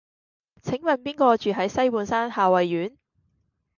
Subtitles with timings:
[0.63, 2.97] 請問邊個住喺西半山夏蕙苑